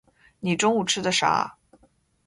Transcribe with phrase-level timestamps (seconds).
[0.39, 1.57] 你中午吃的啥啊？